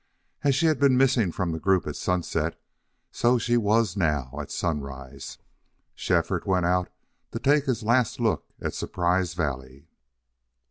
[0.43, 2.59] As she had been missing from the group at sunset,
[3.11, 5.37] so she was now at sunrise.
[5.93, 6.89] Shefford went out
[7.33, 9.85] to take his last look at Surprise Valley.